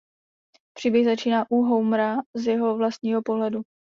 Příběh 0.77 1.05
začíná 1.05 1.45
u 1.51 1.61
Homera 1.61 2.17
z 2.35 2.47
jeho 2.47 2.77
vlastního 2.77 3.21
pohledu. 3.21 3.61